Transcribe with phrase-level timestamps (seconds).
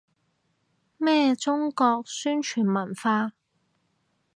[0.97, 3.33] 咩中國傳統文化